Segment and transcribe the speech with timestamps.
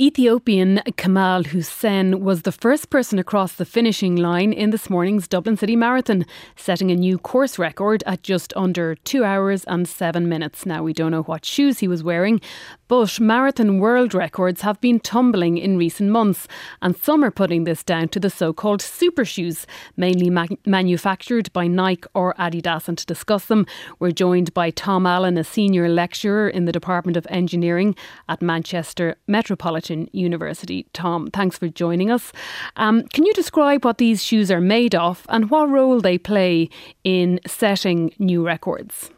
[0.00, 5.56] Ethiopian Kemal Husen was the first person across the finishing line in this morning's Dublin
[5.56, 6.24] City Marathon,
[6.54, 10.64] setting a new course record at just under two hours and seven minutes.
[10.64, 12.40] Now, we don't know what shoes he was wearing,
[12.86, 16.46] but marathon world records have been tumbling in recent months,
[16.80, 21.52] and some are putting this down to the so called super shoes, mainly ma- manufactured
[21.52, 22.86] by Nike or Adidas.
[22.86, 23.66] And to discuss them,
[23.98, 27.96] we're joined by Tom Allen, a senior lecturer in the Department of Engineering
[28.28, 29.87] at Manchester Metropolitan.
[30.12, 30.86] University.
[30.92, 32.32] Tom, thanks for joining us.
[32.76, 36.68] Um, can you describe what these shoes are made of and what role they play
[37.04, 39.10] in setting new records?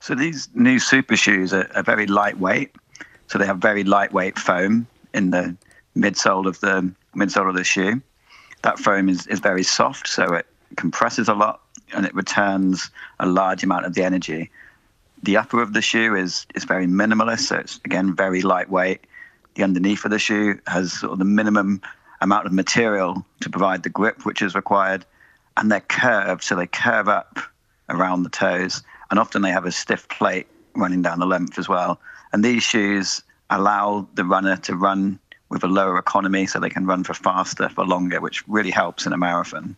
[0.00, 2.74] So these new super shoes are, are very lightweight.
[3.28, 5.56] So they have very lightweight foam in the
[5.96, 8.00] midsole of the midsole of the shoe.
[8.62, 10.46] That foam is, is very soft, so it
[10.76, 11.60] compresses a lot
[11.92, 14.50] and it returns a large amount of the energy
[15.22, 19.00] the upper of the shoe is is very minimalist, so it's again very lightweight.
[19.54, 21.80] The underneath of the shoe has sort of the minimum
[22.20, 25.04] amount of material to provide the grip which is required,
[25.56, 27.38] and they're curved, so they curve up
[27.88, 31.68] around the toes, and often they have a stiff plate running down the length as
[31.68, 32.00] well.
[32.32, 35.18] And these shoes allow the runner to run
[35.48, 39.06] with a lower economy, so they can run for faster, for longer, which really helps
[39.06, 39.76] in a marathon.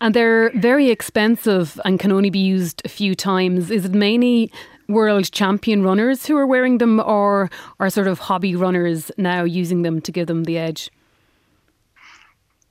[0.00, 3.70] And they're very expensive and can only be used a few times.
[3.70, 4.50] Is it mainly
[4.88, 9.82] world champion runners who are wearing them, or are sort of hobby runners now using
[9.82, 10.90] them to give them the edge?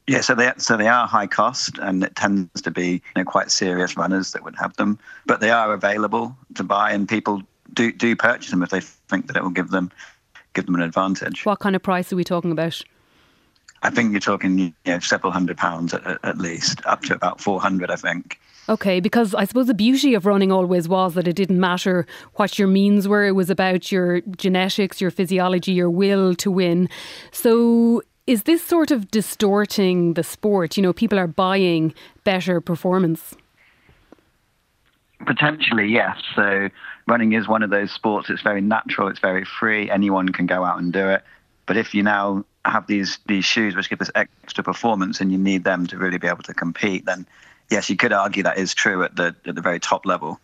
[0.07, 3.23] Yeah, so they so they are high cost, and it tends to be you know,
[3.23, 4.99] quite serious runners that would have them.
[5.25, 7.41] But they are available to buy, and people
[7.73, 9.91] do do purchase them if they think that it will give them
[10.53, 11.45] give them an advantage.
[11.45, 12.81] What kind of price are we talking about?
[13.83, 17.41] I think you're talking you know, several hundred pounds at, at least, up to about
[17.41, 18.39] 400, I think.
[18.69, 22.59] Okay, because I suppose the beauty of running always was that it didn't matter what
[22.59, 26.87] your means were, it was about your genetics, your physiology, your will to win.
[27.31, 30.77] So, is this sort of distorting the sport?
[30.77, 31.93] You know, people are buying
[32.23, 33.35] better performance.
[35.25, 36.17] Potentially, yes.
[36.35, 36.69] So,
[37.07, 40.63] running is one of those sports, it's very natural, it's very free, anyone can go
[40.63, 41.23] out and do it.
[41.65, 45.37] But if you now have these these shoes which give this extra performance and you
[45.37, 47.25] need them to really be able to compete, then
[47.69, 50.39] yes, you could argue that is true at the at the very top level.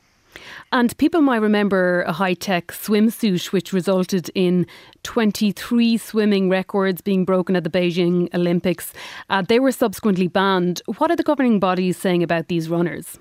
[0.72, 4.68] And people might remember a high tech swimsuit which resulted in
[5.04, 8.94] 23 swimming records being broken at the Beijing Olympics.
[9.30, 10.82] Uh, they were subsequently banned.
[10.98, 13.18] What are the governing bodies saying about these runners?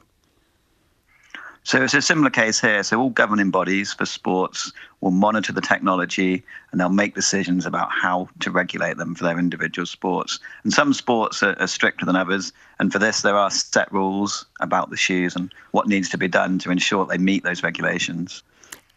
[1.66, 2.81] So it's a similar case here.
[2.84, 7.91] So all governing bodies for sports will monitor the technology and they'll make decisions about
[7.91, 10.38] how to regulate them for their individual sports.
[10.62, 12.53] And some sports are, are stricter than others.
[12.78, 16.28] And for this, there are set rules about the shoes and what needs to be
[16.28, 18.44] done to ensure they meet those regulations.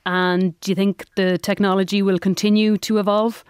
[0.05, 3.43] And do you think the technology will continue to evolve?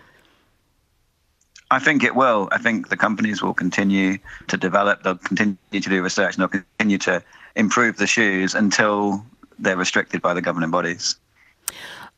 [1.72, 2.50] I think it will.
[2.52, 6.64] I think the companies will continue to develop, they'll continue to do research, and they'll
[6.64, 7.24] continue to
[7.56, 9.24] improve the shoes until
[9.60, 11.16] they're restricted by the governing bodies.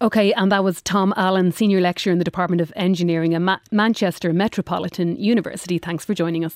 [0.01, 3.59] Okay, and that was Tom Allen, Senior Lecturer in the Department of Engineering at Ma-
[3.71, 5.77] Manchester Metropolitan University.
[5.77, 6.55] Thanks for joining us.